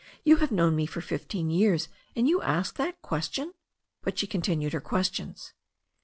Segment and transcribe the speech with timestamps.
[0.23, 3.53] "You have known me for fifteen years, and you ask that question!"
[4.01, 5.53] But she continued her questions.